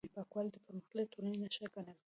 پاکوالی 0.15 0.49
د 0.53 0.57
پرمختللې 0.65 1.05
ټولنې 1.11 1.37
نښه 1.43 1.65
ګڼل 1.73 1.87
کېږي. 1.87 1.97